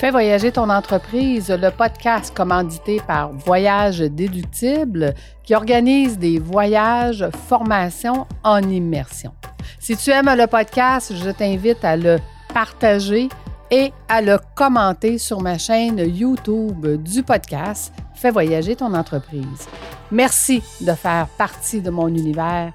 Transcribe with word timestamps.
Fais 0.00 0.10
voyager 0.10 0.50
ton 0.50 0.70
entreprise, 0.70 1.50
le 1.50 1.70
podcast 1.70 2.34
commandité 2.34 3.02
par 3.06 3.32
Voyage 3.32 3.98
Déductible 3.98 5.12
qui 5.42 5.54
organise 5.54 6.18
des 6.18 6.38
voyages, 6.38 7.28
formations 7.46 8.26
en 8.42 8.62
immersion. 8.62 9.34
Si 9.78 9.98
tu 9.98 10.08
aimes 10.08 10.34
le 10.34 10.46
podcast, 10.46 11.12
je 11.14 11.28
t'invite 11.28 11.84
à 11.84 11.98
le 11.98 12.16
partager 12.54 13.28
et 13.70 13.92
à 14.08 14.22
le 14.22 14.38
commenter 14.54 15.18
sur 15.18 15.42
ma 15.42 15.58
chaîne 15.58 15.98
YouTube 15.98 17.02
du 17.02 17.22
podcast 17.22 17.92
Fais 18.14 18.30
voyager 18.30 18.76
ton 18.76 18.94
entreprise. 18.94 19.68
Merci 20.10 20.62
de 20.80 20.92
faire 20.92 21.26
partie 21.36 21.82
de 21.82 21.90
mon 21.90 22.08
univers 22.08 22.72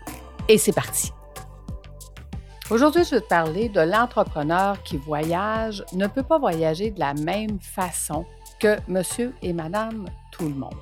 et 0.48 0.60
c'est 0.60 0.76
parti. 0.76 1.12
Aujourd'hui, 2.72 3.04
je 3.04 3.12
vais 3.12 3.22
te 3.22 3.28
parler 3.28 3.70
de 3.70 3.80
l'entrepreneur 3.80 4.82
qui 4.82 4.98
voyage 4.98 5.86
ne 5.94 6.08
peut 6.08 6.24
pas 6.24 6.40
voyager 6.40 6.90
de 6.90 7.00
la 7.00 7.14
même 7.14 7.60
façon 7.60 8.26
que 8.60 8.78
monsieur 8.88 9.36
et 9.44 9.54
madame 9.54 10.08
tout 10.32 10.48
le 10.48 10.56
monde. 10.56 10.74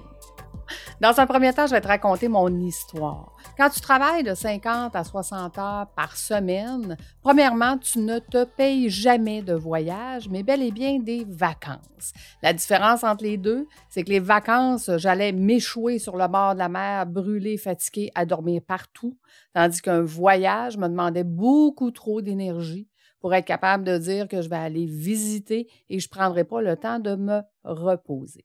Dans 1.02 1.20
un 1.20 1.28
premier 1.28 1.54
temps, 1.54 1.68
je 1.68 1.72
vais 1.72 1.82
te 1.82 1.88
raconter 1.90 2.30
mon 2.30 2.48
histoire. 2.62 3.36
Quand 3.56 3.70
tu 3.70 3.82
travailles 3.82 4.24
de 4.24 4.34
50 4.34 4.96
à 4.96 5.04
60 5.04 5.60
heures 5.60 5.88
par 5.96 6.18
semaine, 6.18 6.98
premièrement, 7.22 7.78
tu 7.78 8.00
ne 8.00 8.18
te 8.18 8.46
payes 8.46 8.90
jamais 8.90 9.44
de 9.44 9.54
voyage, 9.54 10.28
mais 10.28 10.42
bel 10.42 10.64
et 10.64 10.72
bien 10.72 10.98
des 10.98 11.24
vacances. 11.30 12.14
La 12.42 12.52
différence 12.52 13.04
entre 13.04 13.24
les 13.24 13.38
deux, 13.38 13.68
c'est 13.90 14.04
que 14.04 14.10
les 14.10 14.20
vacances, 14.20 14.90
j'allais 14.98 15.32
m'échouer 15.32 16.00
sur 16.00 16.18
le 16.18 16.28
bord 16.28 16.56
de 16.56 16.60
la 16.60 16.68
mer, 16.68 17.06
brûler, 17.06 17.58
fatigué, 17.58 18.10
à 18.16 18.26
dormir 18.26 18.60
partout, 18.68 19.20
tandis 19.54 19.84
qu'un 19.84 20.02
voyage 20.02 20.76
me 20.78 20.88
demandait 20.88 21.24
beaucoup 21.24 21.92
trop 21.92 22.24
d'énergie 22.24 22.88
pour 23.20 23.36
être 23.36 23.46
capable 23.46 23.84
de 23.84 24.00
dire 24.00 24.28
que 24.28 24.42
je 24.42 24.50
vais 24.50 24.56
aller 24.56 24.88
visiter 24.88 25.68
et 25.90 26.00
je 26.00 26.08
ne 26.08 26.10
prendrai 26.10 26.44
pas 26.44 26.62
le 26.62 26.76
temps 26.76 27.00
de 27.00 27.16
me 27.16 27.42
reposer. 27.64 28.44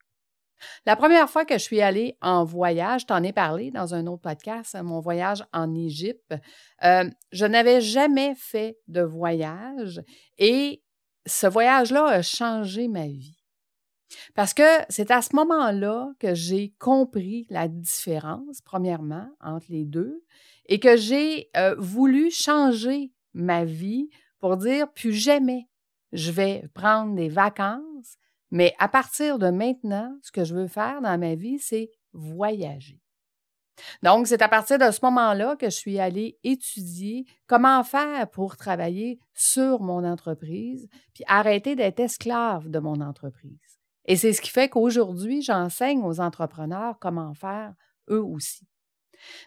La 0.86 0.96
première 0.96 1.28
fois 1.28 1.44
que 1.44 1.54
je 1.54 1.62
suis 1.62 1.80
allée 1.80 2.16
en 2.20 2.44
voyage, 2.44 3.06
t'en 3.06 3.22
ai 3.22 3.32
parlé 3.32 3.70
dans 3.70 3.94
un 3.94 4.06
autre 4.06 4.22
podcast, 4.22 4.76
mon 4.82 5.00
voyage 5.00 5.44
en 5.52 5.74
Égypte, 5.74 6.34
euh, 6.84 7.08
je 7.32 7.46
n'avais 7.46 7.80
jamais 7.80 8.34
fait 8.34 8.78
de 8.88 9.02
voyage 9.02 10.02
et 10.38 10.82
ce 11.26 11.46
voyage-là 11.46 12.06
a 12.06 12.22
changé 12.22 12.88
ma 12.88 13.06
vie. 13.06 13.36
Parce 14.34 14.54
que 14.54 14.62
c'est 14.88 15.10
à 15.10 15.20
ce 15.20 15.36
moment-là 15.36 16.12
que 16.18 16.34
j'ai 16.34 16.74
compris 16.78 17.46
la 17.50 17.68
différence, 17.68 18.62
premièrement, 18.62 19.28
entre 19.40 19.66
les 19.68 19.84
deux, 19.84 20.24
et 20.66 20.80
que 20.80 20.96
j'ai 20.96 21.50
euh, 21.56 21.74
voulu 21.78 22.30
changer 22.30 23.12
ma 23.34 23.64
vie 23.64 24.08
pour 24.38 24.56
dire 24.56 24.90
plus 24.92 25.12
jamais 25.12 25.68
je 26.12 26.30
vais 26.30 26.64
prendre 26.74 27.14
des 27.14 27.28
vacances 27.28 28.16
mais 28.50 28.74
à 28.78 28.88
partir 28.88 29.38
de 29.38 29.50
maintenant, 29.50 30.16
ce 30.22 30.32
que 30.32 30.44
je 30.44 30.54
veux 30.54 30.68
faire 30.68 31.00
dans 31.00 31.18
ma 31.18 31.34
vie, 31.34 31.58
c'est 31.58 31.90
voyager. 32.12 33.00
Donc, 34.02 34.26
c'est 34.26 34.42
à 34.42 34.48
partir 34.48 34.78
de 34.78 34.90
ce 34.90 35.00
moment-là 35.04 35.56
que 35.56 35.66
je 35.66 35.76
suis 35.76 36.00
allée 36.00 36.38
étudier 36.42 37.26
comment 37.46 37.84
faire 37.84 38.28
pour 38.30 38.56
travailler 38.56 39.20
sur 39.34 39.80
mon 39.80 40.04
entreprise, 40.04 40.88
puis 41.14 41.24
arrêter 41.26 41.76
d'être 41.76 42.00
esclave 42.00 42.68
de 42.68 42.78
mon 42.78 43.00
entreprise. 43.00 43.78
Et 44.06 44.16
c'est 44.16 44.32
ce 44.32 44.40
qui 44.40 44.50
fait 44.50 44.68
qu'aujourd'hui, 44.68 45.42
j'enseigne 45.42 46.02
aux 46.02 46.20
entrepreneurs 46.20 46.98
comment 46.98 47.34
faire 47.34 47.74
eux 48.10 48.22
aussi. 48.22 48.66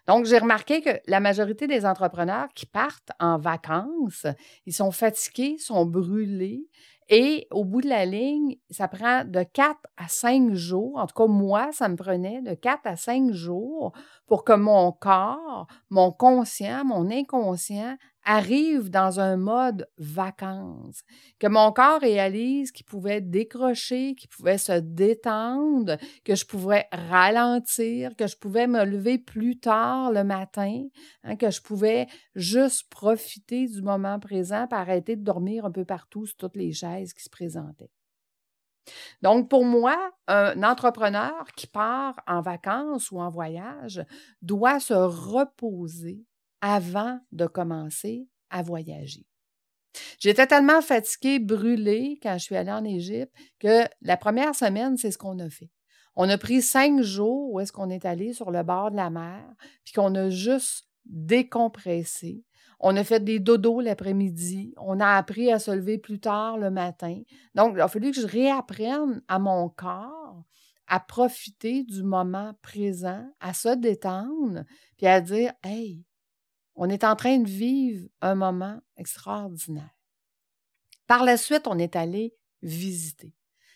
Donc, 0.07 0.25
j'ai 0.25 0.37
remarqué 0.37 0.81
que 0.81 0.89
la 1.07 1.19
majorité 1.19 1.65
des 1.65 1.85
entrepreneurs 1.85 2.49
qui 2.53 2.65
partent 2.65 3.11
en 3.19 3.37
vacances, 3.37 4.27
ils 4.65 4.73
sont 4.73 4.91
fatigués, 4.91 5.57
sont 5.57 5.85
brûlés, 5.85 6.67
et 7.11 7.47
au 7.51 7.65
bout 7.65 7.81
de 7.81 7.89
la 7.89 8.05
ligne, 8.05 8.55
ça 8.69 8.87
prend 8.87 9.25
de 9.25 9.43
4 9.43 9.77
à 9.97 10.07
5 10.07 10.53
jours, 10.53 10.97
en 10.97 11.07
tout 11.07 11.13
cas 11.15 11.27
moi, 11.27 11.69
ça 11.73 11.89
me 11.89 11.97
prenait 11.97 12.41
de 12.41 12.53
4 12.55 12.81
à 12.85 12.95
5 12.95 13.31
jours 13.33 13.91
pour 14.31 14.45
que 14.45 14.53
mon 14.53 14.93
corps, 14.93 15.67
mon 15.89 16.13
conscient, 16.13 16.85
mon 16.85 17.11
inconscient 17.11 17.97
arrive 18.23 18.89
dans 18.89 19.19
un 19.19 19.35
mode 19.35 19.89
vacances, 19.97 21.01
que 21.37 21.47
mon 21.47 21.73
corps 21.73 21.99
réalise 21.99 22.71
qu'il 22.71 22.85
pouvait 22.85 23.19
décrocher, 23.19 24.15
qu'il 24.15 24.29
pouvait 24.29 24.57
se 24.57 24.79
détendre, 24.79 25.97
que 26.23 26.35
je 26.35 26.45
pouvais 26.45 26.85
ralentir, 26.93 28.15
que 28.15 28.25
je 28.25 28.37
pouvais 28.37 28.67
me 28.67 28.85
lever 28.85 29.17
plus 29.17 29.59
tard 29.59 30.13
le 30.13 30.23
matin, 30.23 30.85
hein, 31.25 31.35
que 31.35 31.51
je 31.51 31.61
pouvais 31.61 32.07
juste 32.33 32.89
profiter 32.89 33.67
du 33.67 33.81
moment 33.81 34.17
présent 34.17 34.65
pour 34.65 34.77
arrêter 34.77 35.17
de 35.17 35.25
dormir 35.25 35.65
un 35.65 35.71
peu 35.71 35.83
partout 35.83 36.25
sur 36.25 36.37
toutes 36.37 36.55
les 36.55 36.71
chaises 36.71 37.11
qui 37.11 37.21
se 37.21 37.29
présentaient. 37.29 37.91
Donc, 39.21 39.49
pour 39.49 39.65
moi, 39.65 40.11
un 40.27 40.63
entrepreneur 40.63 41.45
qui 41.55 41.67
part 41.67 42.19
en 42.27 42.41
vacances 42.41 43.11
ou 43.11 43.19
en 43.19 43.29
voyage 43.29 44.03
doit 44.41 44.79
se 44.79 44.93
reposer 44.93 46.25
avant 46.61 47.19
de 47.31 47.47
commencer 47.47 48.27
à 48.49 48.61
voyager. 48.61 49.25
J'étais 50.19 50.47
tellement 50.47 50.81
fatiguée, 50.81 51.39
brûlée 51.39 52.19
quand 52.21 52.37
je 52.37 52.43
suis 52.43 52.55
allée 52.55 52.71
en 52.71 52.85
Égypte 52.85 53.33
que 53.59 53.83
la 54.01 54.17
première 54.17 54.55
semaine, 54.55 54.97
c'est 54.97 55.11
ce 55.11 55.17
qu'on 55.17 55.39
a 55.39 55.49
fait. 55.49 55.69
On 56.15 56.29
a 56.29 56.37
pris 56.37 56.61
cinq 56.61 57.01
jours 57.01 57.51
où 57.51 57.59
est-ce 57.59 57.71
qu'on 57.71 57.89
est 57.89 58.05
allé 58.05 58.33
sur 58.33 58.51
le 58.51 58.63
bord 58.63 58.91
de 58.91 58.97
la 58.97 59.09
mer, 59.09 59.43
puis 59.83 59.93
qu'on 59.93 60.13
a 60.15 60.29
juste 60.29 60.87
décompressé. 61.05 62.43
On 62.83 62.97
a 62.97 63.03
fait 63.03 63.23
des 63.23 63.39
dodos 63.39 63.79
l'après-midi. 63.79 64.73
On 64.77 64.99
a 64.99 65.15
appris 65.15 65.51
à 65.51 65.59
se 65.59 65.69
lever 65.69 65.99
plus 65.99 66.19
tard 66.19 66.57
le 66.57 66.71
matin. 66.71 67.21
Donc, 67.53 67.73
il 67.75 67.81
a 67.81 67.87
fallu 67.87 68.11
que 68.11 68.19
je 68.19 68.25
réapprenne 68.25 69.21
à 69.27 69.37
mon 69.37 69.69
corps 69.69 70.43
à 70.87 70.99
profiter 70.99 71.83
du 71.83 72.01
moment 72.01 72.53
présent, 72.63 73.23
à 73.39 73.53
se 73.53 73.75
détendre, 73.75 74.63
puis 74.97 75.05
à 75.05 75.21
dire 75.21 75.53
Hey, 75.63 76.03
on 76.75 76.89
est 76.89 77.03
en 77.03 77.15
train 77.15 77.37
de 77.37 77.47
vivre 77.47 78.09
un 78.19 78.33
moment 78.33 78.81
extraordinaire. 78.97 79.95
Par 81.05 81.23
la 81.23 81.37
suite, 81.37 81.67
on 81.67 81.77
est 81.77 81.95
allé 81.95 82.33
visiter. 82.63 83.35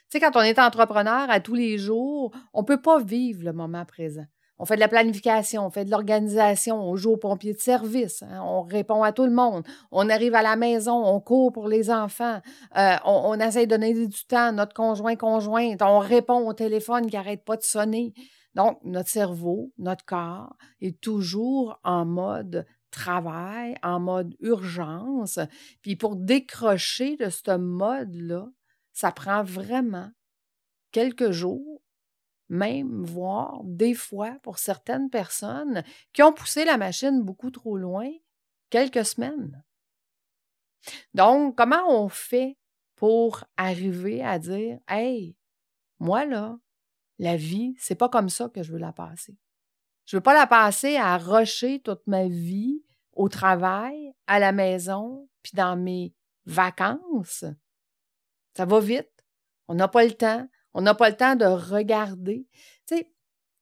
Tu 0.10 0.18
sais, 0.18 0.20
quand 0.20 0.36
on 0.36 0.42
est 0.42 0.58
entrepreneur 0.58 1.30
à 1.30 1.40
tous 1.40 1.54
les 1.54 1.78
jours, 1.78 2.36
on 2.54 2.62
ne 2.62 2.66
peut 2.66 2.82
pas 2.82 3.04
vivre 3.04 3.44
le 3.44 3.54
moment 3.54 3.86
présent. 3.86 4.26
On 4.58 4.66
fait 4.66 4.76
de 4.76 4.80
la 4.80 4.88
planification, 4.88 5.66
on 5.66 5.70
fait 5.70 5.86
de 5.86 5.92
l'organisation, 5.92 6.82
on 6.82 6.96
joue 6.96 7.12
aux 7.12 7.18
pompiers 7.18 7.54
de 7.54 7.60
service, 7.60 8.24
hein, 8.24 8.42
on 8.44 8.62
répond 8.62 9.04
à 9.04 9.12
tout 9.12 9.26
le 9.26 9.32
monde, 9.32 9.64
on 9.92 10.10
arrive 10.10 10.34
à 10.34 10.42
la 10.42 10.56
maison, 10.56 11.06
on 11.06 11.20
court 11.20 11.52
pour 11.52 11.68
les 11.68 11.92
enfants, 11.92 12.40
euh, 12.78 12.96
on, 13.04 13.38
essaie 13.40 13.66
de 13.66 13.72
donner 13.72 13.94
du 13.94 14.26
temps 14.26 14.48
à 14.48 14.52
notre 14.52 14.74
conjoint, 14.74 15.16
conjointe, 15.16 15.82
on 15.82 16.00
répond 16.00 16.48
au 16.48 16.54
téléphone 16.54 17.08
qui 17.08 17.16
n'arrête 17.16 17.44
pas 17.44 17.58
de 17.58 17.64
sonner. 17.64 18.14
Donc, 18.54 18.80
notre 18.86 19.10
cerveau, 19.10 19.74
notre 19.78 20.06
corps 20.06 20.56
est 20.80 21.02
toujours 21.02 21.78
en 21.84 22.06
mode 22.06 22.66
travail 22.96 23.76
en 23.84 24.00
mode 24.00 24.36
urgence. 24.40 25.40
Puis 25.82 25.96
pour 25.96 26.16
décrocher 26.16 27.18
de 27.18 27.30
ce 27.30 27.58
mode-là, 27.58 28.48
ça 28.94 29.12
prend 29.12 29.44
vraiment 29.44 30.10
quelques 30.92 31.32
jours, 31.32 31.82
même 32.50 33.04
voire 33.04 33.62
des 33.64 33.94
fois 33.94 34.38
pour 34.44 34.60
certaines 34.60 35.10
personnes 35.10 35.84
qui 36.14 36.24
ont 36.24 36.34
poussé 36.34 36.66
la 36.66 36.78
machine 36.78 37.24
beaucoup 37.24 37.52
trop 37.52 37.78
loin, 37.78 38.10
quelques 38.70 39.06
semaines. 39.06 39.64
Donc, 41.14 41.58
comment 41.58 41.90
on 41.90 42.10
fait 42.10 42.58
pour 42.96 43.44
arriver 43.58 44.24
à 44.24 44.40
dire 44.40 44.80
Hey, 44.88 45.36
moi 46.00 46.26
là, 46.26 46.58
la 47.18 47.38
vie, 47.38 47.76
c'est 47.80 47.96
pas 47.96 48.10
comme 48.10 48.30
ça 48.30 48.50
que 48.50 48.64
je 48.64 48.72
veux 48.72 48.80
la 48.80 48.94
passer. 48.94 49.38
Je 50.06 50.18
veux 50.18 50.22
pas 50.22 50.34
la 50.34 50.48
passer 50.48 50.98
à 50.98 51.18
rusher 51.18 51.80
toute 51.82 52.06
ma 52.06 52.28
vie 52.28 52.84
au 53.14 53.30
travail, 53.30 54.14
à 54.28 54.40
la 54.40 54.52
maison, 54.52 55.28
puis 55.42 55.54
dans 55.56 55.78
mes 55.78 56.14
vacances. 56.46 57.46
Ça 58.56 58.66
va 58.66 58.80
vite. 58.80 59.26
On 59.68 59.74
n'a 59.74 59.88
pas 59.88 60.04
le 60.06 60.14
temps. 60.14 60.48
On 60.76 60.82
n'a 60.82 60.94
pas 60.94 61.10
le 61.10 61.16
temps 61.16 61.38
de 61.38 61.46
regarder. 61.46 62.46
Tu 62.86 62.98
sais, 62.98 63.10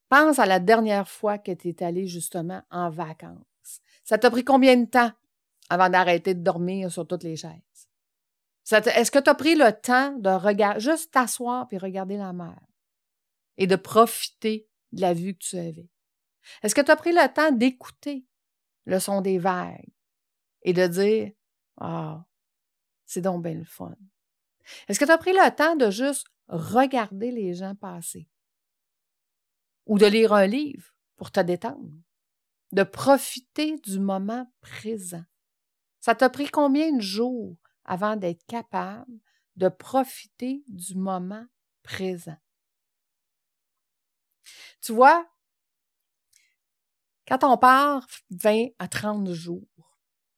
pense 0.10 0.40
à 0.40 0.48
la 0.48 0.60
dernière 0.60 1.08
fois 1.08 1.38
que 1.38 1.52
tu 1.52 1.70
es 1.70 1.84
allé 1.84 2.08
justement 2.08 2.64
en 2.72 2.90
vacances. 2.90 3.82
Ça 4.04 4.18
t'a 4.18 4.32
pris 4.32 4.44
combien 4.44 4.76
de 4.76 4.86
temps 4.86 5.12
avant 5.70 5.90
d'arrêter 5.90 6.34
de 6.34 6.42
dormir 6.42 6.92
sur 6.92 7.08
toutes 7.08 7.24
les 7.24 7.36
chaises? 7.36 7.88
Est-ce 8.72 9.12
que 9.12 9.20
tu 9.20 9.30
as 9.30 9.36
pris 9.36 9.56
le 9.56 9.72
temps 9.72 10.18
de 10.18 10.30
regarder, 10.30 10.80
juste 10.80 11.12
t'asseoir 11.12 11.68
puis 11.68 11.78
regarder 11.78 12.18
la 12.18 12.34
mer 12.34 12.60
et 13.58 13.68
de 13.68 13.76
profiter 13.76 14.68
de 14.92 15.02
la 15.02 15.14
vue 15.14 15.36
que 15.36 15.44
tu 15.44 15.58
avais? 15.58 15.90
Est-ce 16.64 16.74
que 16.74 16.82
tu 16.82 16.92
as 16.92 16.96
pris 16.96 17.12
le 17.12 17.32
temps 17.32 17.52
d'écouter 17.52 18.26
le 18.86 19.00
son 19.00 19.22
des 19.22 19.38
vagues 19.38 19.94
et 20.64 20.74
de 20.74 20.88
dire 20.88 21.32
Ah, 21.80 22.26
c'est 23.06 23.22
donc 23.22 23.44
bien 23.44 23.64
fun. 23.66 23.96
Est-ce 24.88 25.00
que 25.00 25.06
tu 25.06 25.12
as 25.12 25.18
pris 25.18 25.34
le 25.34 25.56
temps 25.56 25.76
de 25.76 25.90
juste 25.90 26.28
regarder 26.48 27.32
les 27.32 27.54
gens 27.54 27.76
passer? 27.76 28.28
Ou 29.86 29.98
de 29.98 30.06
lire 30.06 30.34
un 30.34 30.48
livre 30.48 30.94
pour 31.16 31.32
te 31.32 31.40
détendre? 31.40 31.92
De 32.72 32.84
profiter 32.84 33.78
du 33.80 34.00
moment 34.00 34.52
présent? 34.62 35.24
Ça 36.00 36.16
t'a 36.16 36.30
pris 36.30 36.48
combien 36.48 36.92
de 36.96 37.02
jours 37.02 37.56
avant 37.86 38.16
d'être 38.16 38.46
capable 38.46 39.20
de 39.56 39.70
profiter 39.70 40.64
du 40.68 40.96
moment 40.96 41.46
présent? 41.84 42.38
Tu 44.82 44.92
vois, 44.92 45.26
quand 47.28 47.44
on 47.44 47.58
part 47.58 48.06
20 48.32 48.68
à 48.80 48.88
30 48.88 49.32
jours 49.32 49.93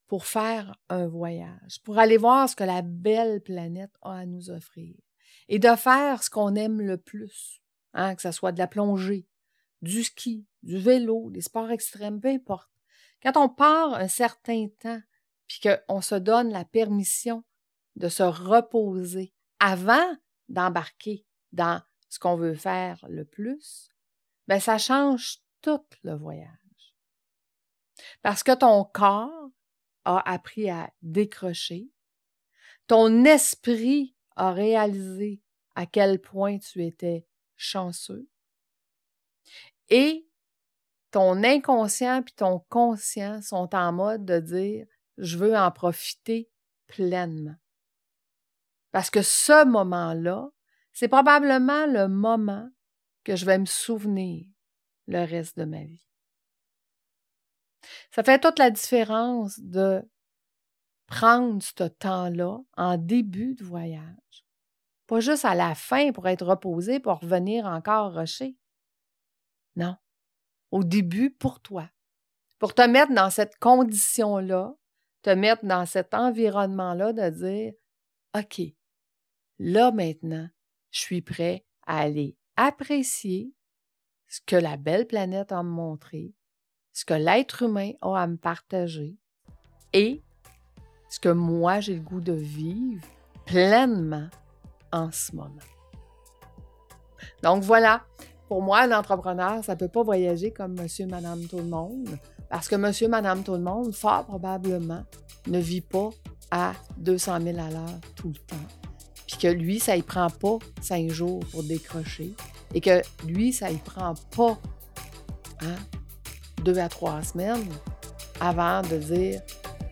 pour 0.07 0.25
faire 0.25 0.77
un 0.89 1.07
voyage, 1.07 1.81
pour 1.83 1.97
aller 1.97 2.17
voir 2.17 2.49
ce 2.49 2.55
que 2.55 2.63
la 2.63 2.81
belle 2.81 3.41
planète 3.41 3.93
a 4.01 4.19
à 4.19 4.25
nous 4.25 4.49
offrir 4.49 4.95
et 5.47 5.59
de 5.59 5.75
faire 5.75 6.23
ce 6.23 6.29
qu'on 6.29 6.55
aime 6.55 6.81
le 6.81 6.97
plus, 6.97 7.61
hein, 7.93 8.15
que 8.15 8.21
ce 8.21 8.31
soit 8.31 8.51
de 8.51 8.59
la 8.59 8.67
plongée, 8.67 9.27
du 9.81 10.03
ski, 10.03 10.45
du 10.63 10.77
vélo, 10.77 11.29
des 11.31 11.41
sports 11.41 11.71
extrêmes, 11.71 12.19
peu 12.19 12.29
importe. 12.29 12.69
Quand 13.21 13.37
on 13.37 13.49
part 13.49 13.95
un 13.95 14.07
certain 14.07 14.67
temps, 14.79 15.01
puis 15.47 15.59
qu'on 15.61 16.01
se 16.01 16.15
donne 16.15 16.51
la 16.51 16.65
permission 16.65 17.43
de 17.95 18.09
se 18.09 18.23
reposer 18.23 19.33
avant 19.59 20.17
d'embarquer 20.49 21.25
dans 21.51 21.81
ce 22.09 22.19
qu'on 22.19 22.35
veut 22.35 22.55
faire 22.55 23.05
le 23.09 23.25
plus, 23.25 23.89
ben 24.47 24.59
ça 24.59 24.77
change 24.77 25.39
tout 25.61 25.85
le 26.03 26.13
voyage. 26.15 26.49
Parce 28.21 28.43
que 28.43 28.53
ton 28.55 28.83
corps 28.83 29.49
a 30.05 30.19
appris 30.29 30.69
à 30.69 30.91
décrocher, 31.01 31.89
ton 32.87 33.25
esprit 33.25 34.15
a 34.35 34.53
réalisé 34.53 35.41
à 35.75 35.85
quel 35.85 36.21
point 36.21 36.57
tu 36.59 36.83
étais 36.83 37.25
chanceux 37.55 38.27
et 39.89 40.27
ton 41.11 41.43
inconscient 41.43 42.23
puis 42.23 42.33
ton 42.33 42.59
conscient 42.69 43.41
sont 43.41 43.73
en 43.75 43.91
mode 43.93 44.25
de 44.25 44.39
dire 44.39 44.85
je 45.17 45.37
veux 45.37 45.55
en 45.55 45.71
profiter 45.71 46.49
pleinement. 46.87 47.55
Parce 48.91 49.09
que 49.09 49.21
ce 49.21 49.65
moment-là, 49.65 50.49
c'est 50.93 51.07
probablement 51.07 51.85
le 51.85 52.07
moment 52.07 52.69
que 53.23 53.35
je 53.35 53.45
vais 53.45 53.57
me 53.57 53.65
souvenir 53.65 54.45
le 55.07 55.25
reste 55.25 55.57
de 55.57 55.65
ma 55.65 55.83
vie. 55.83 56.05
Ça 58.11 58.23
fait 58.23 58.39
toute 58.39 58.59
la 58.59 58.71
différence 58.71 59.59
de 59.59 60.01
prendre 61.07 61.61
ce 61.61 61.83
temps-là 61.83 62.59
en 62.77 62.97
début 62.97 63.55
de 63.55 63.63
voyage. 63.63 64.45
Pas 65.07 65.19
juste 65.19 65.45
à 65.45 65.53
la 65.53 65.75
fin 65.75 66.11
pour 66.11 66.27
être 66.27 66.45
reposé, 66.45 66.99
pour 66.99 67.19
revenir 67.19 67.65
encore 67.65 68.13
rocher. 68.13 68.57
Non. 69.75 69.95
Au 70.71 70.83
début, 70.83 71.31
pour 71.31 71.59
toi. 71.61 71.89
Pour 72.57 72.73
te 72.73 72.81
mettre 72.81 73.13
dans 73.13 73.29
cette 73.29 73.57
condition-là, 73.59 74.73
te 75.21 75.29
mettre 75.29 75.65
dans 75.65 75.85
cet 75.85 76.13
environnement-là 76.13 77.13
de 77.13 77.29
dire 77.29 77.73
OK, 78.35 78.61
là 79.59 79.91
maintenant, 79.91 80.49
je 80.91 80.99
suis 80.99 81.21
prêt 81.21 81.65
à 81.85 81.99
aller 81.99 82.37
apprécier 82.55 83.53
ce 84.27 84.39
que 84.45 84.55
la 84.55 84.77
belle 84.77 85.07
planète 85.07 85.51
a 85.51 85.63
montrer, 85.63 86.33
ce 86.95 87.03
que 87.03 87.13
l'être 87.13 87.61
humain 87.61 87.91
a 88.01 88.15
à 88.15 88.25
me 88.25 88.37
partager 88.37 89.17
et 89.91 90.23
ce 91.09 91.19
que 91.19 91.29
moi 91.29 91.81
j'ai 91.81 91.95
le 91.95 92.01
goût 92.01 92.21
de 92.21 92.31
vivre 92.31 93.05
pleinement 93.45 94.29
en 94.93 95.11
ce 95.11 95.35
moment. 95.35 95.51
Donc 97.43 97.63
voilà, 97.63 98.03
pour 98.47 98.61
moi, 98.61 98.81
un 98.81 98.97
entrepreneur, 98.97 99.63
ça 99.63 99.73
ne 99.73 99.79
peut 99.79 99.89
pas 99.89 100.03
voyager 100.03 100.51
comme 100.51 100.79
monsieur, 100.79 101.05
madame, 101.05 101.45
tout 101.45 101.57
le 101.57 101.63
monde, 101.63 102.17
parce 102.49 102.69
que 102.69 102.75
monsieur, 102.75 103.09
madame, 103.09 103.43
tout 103.43 103.53
le 103.53 103.59
monde, 103.59 103.93
fort 103.93 104.25
probablement, 104.25 105.03
ne 105.47 105.59
vit 105.59 105.81
pas 105.81 106.09
à 106.49 106.73
200 106.97 107.41
000 107.41 107.59
à 107.59 107.71
l'heure 107.71 107.99
tout 108.15 108.29
le 108.29 108.39
temps. 108.39 108.55
Puis 109.27 109.37
que 109.37 109.47
lui, 109.47 109.79
ça 109.79 109.97
ne 109.97 110.01
prend 110.01 110.29
pas 110.29 110.59
cinq 110.81 111.09
jours 111.09 111.43
pour 111.51 111.63
décrocher. 111.63 112.33
Et 112.73 112.79
que 112.79 113.01
lui, 113.25 113.51
ça 113.51 113.69
ne 113.69 113.77
prend 113.77 114.13
pas 114.35 114.57
hein, 115.61 115.75
deux 116.65 116.79
à 116.79 116.89
trois 116.89 117.21
semaines 117.21 117.69
avant 118.41 118.81
de 118.81 118.97
dire 118.97 119.41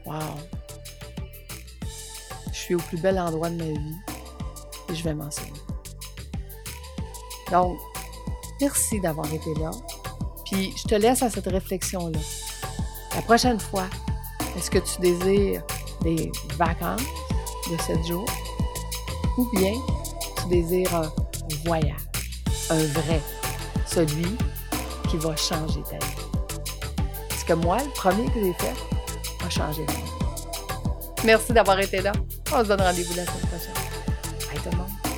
Wow, 0.05 0.19
je 2.51 2.57
suis 2.57 2.75
au 2.75 2.79
plus 2.79 2.97
bel 2.97 3.17
endroit 3.19 3.49
de 3.49 3.55
ma 3.55 3.63
vie 3.65 3.95
et 4.89 4.95
je 4.95 5.03
vais 5.03 5.13
m'en 5.13 5.29
souvenir. 5.29 5.53
Donc, 7.51 7.77
merci 8.59 8.99
d'avoir 8.99 9.31
été 9.31 9.53
là. 9.59 9.71
Puis 10.45 10.73
je 10.75 10.83
te 10.83 10.95
laisse 10.95 11.21
à 11.21 11.29
cette 11.29 11.45
réflexion-là. 11.45 12.19
La 13.15 13.21
prochaine 13.21 13.59
fois, 13.59 13.85
est-ce 14.57 14.71
que 14.71 14.79
tu 14.79 14.99
désires 14.99 15.63
des 16.01 16.31
vacances 16.57 17.01
de 17.71 17.77
7 17.81 18.03
jours 18.05 18.29
ou 19.37 19.47
bien 19.55 19.73
tu 20.41 20.47
désires 20.49 20.95
un 20.95 21.11
voyage, 21.65 21.95
un 22.71 22.83
vrai, 22.87 23.21
celui 23.85 24.35
qui 25.09 25.17
va 25.17 25.35
changer 25.35 25.81
ta 25.83 25.97
vie? 25.97 26.32
Parce 27.45 27.59
que 27.59 27.65
moi, 27.65 27.77
le 27.83 27.89
premier 27.89 28.25
que 28.27 28.39
j'ai 28.41 28.53
fait 28.53 28.73
a 29.45 29.49
changé. 29.49 29.85
Merci 31.25 31.51
d'avoir 31.51 31.77
été 31.79 32.01
là. 32.01 32.13
On 32.53 32.63
se 32.63 32.69
donne 32.69 32.81
rendez-vous 32.81 33.15
la 33.15 33.25
semaine 33.25 33.47
prochaine. 33.47 33.73
Bye 34.49 34.61
tout 34.63 34.69
le 34.71 34.77
monde. 34.77 35.12